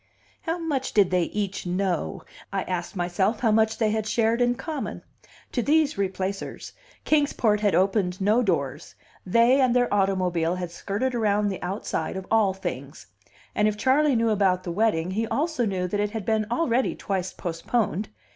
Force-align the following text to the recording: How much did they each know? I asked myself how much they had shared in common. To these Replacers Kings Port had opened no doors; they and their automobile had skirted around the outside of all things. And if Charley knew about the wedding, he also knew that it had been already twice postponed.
How 0.41 0.57
much 0.57 0.93
did 0.93 1.11
they 1.11 1.25
each 1.25 1.67
know? 1.67 2.23
I 2.51 2.63
asked 2.63 2.95
myself 2.95 3.41
how 3.41 3.51
much 3.51 3.77
they 3.77 3.91
had 3.91 4.07
shared 4.07 4.41
in 4.41 4.55
common. 4.55 5.03
To 5.51 5.61
these 5.61 5.95
Replacers 5.95 6.73
Kings 7.05 7.33
Port 7.33 7.59
had 7.59 7.75
opened 7.75 8.19
no 8.19 8.41
doors; 8.41 8.95
they 9.27 9.61
and 9.61 9.75
their 9.75 9.93
automobile 9.93 10.55
had 10.55 10.71
skirted 10.71 11.13
around 11.13 11.49
the 11.49 11.61
outside 11.61 12.17
of 12.17 12.25
all 12.31 12.51
things. 12.55 13.05
And 13.53 13.67
if 13.67 13.77
Charley 13.77 14.15
knew 14.15 14.31
about 14.31 14.63
the 14.63 14.71
wedding, 14.71 15.11
he 15.11 15.27
also 15.27 15.67
knew 15.67 15.87
that 15.89 15.99
it 15.99 16.09
had 16.09 16.25
been 16.25 16.47
already 16.49 16.95
twice 16.95 17.31
postponed. 17.31 18.09